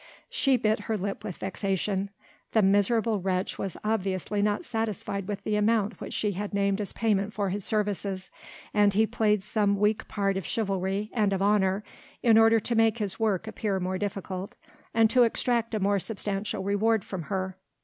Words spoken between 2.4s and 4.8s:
The miserable wretch was obviously not